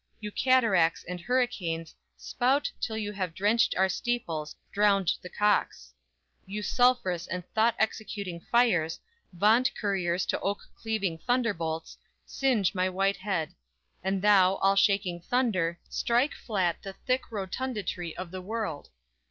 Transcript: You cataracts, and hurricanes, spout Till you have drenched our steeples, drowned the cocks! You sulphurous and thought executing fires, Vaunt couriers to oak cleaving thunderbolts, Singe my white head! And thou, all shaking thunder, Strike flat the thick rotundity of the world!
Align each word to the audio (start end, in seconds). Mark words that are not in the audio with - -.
You 0.19 0.31
cataracts, 0.31 1.03
and 1.03 1.21
hurricanes, 1.21 1.93
spout 2.17 2.71
Till 2.81 2.97
you 2.97 3.11
have 3.13 3.35
drenched 3.35 3.75
our 3.77 3.87
steeples, 3.87 4.55
drowned 4.71 5.11
the 5.21 5.29
cocks! 5.29 5.93
You 6.47 6.63
sulphurous 6.63 7.27
and 7.27 7.47
thought 7.53 7.75
executing 7.77 8.39
fires, 8.39 8.99
Vaunt 9.31 9.69
couriers 9.79 10.25
to 10.29 10.39
oak 10.39 10.63
cleaving 10.73 11.19
thunderbolts, 11.19 11.99
Singe 12.25 12.73
my 12.73 12.89
white 12.89 13.17
head! 13.17 13.53
And 14.03 14.23
thou, 14.23 14.55
all 14.55 14.75
shaking 14.75 15.19
thunder, 15.21 15.77
Strike 15.87 16.33
flat 16.33 16.81
the 16.81 16.93
thick 17.05 17.29
rotundity 17.31 18.17
of 18.17 18.31
the 18.31 18.41
world! 18.41 18.89